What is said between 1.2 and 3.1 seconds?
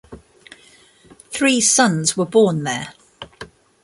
Three sons were born there.